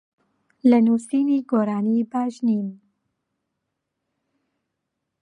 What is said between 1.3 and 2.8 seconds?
گۆرانی باش نیم.